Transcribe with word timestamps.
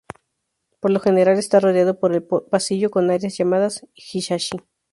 Por 0.79 0.89
lo 0.89 0.99
general, 0.99 1.37
está 1.37 1.59
rodeado 1.59 1.99
por 1.99 2.15
el 2.15 2.23
pasillo 2.23 2.89
con 2.89 3.11
áreas 3.11 3.37
llamadas 3.37 3.85
hisashi. 3.93 4.57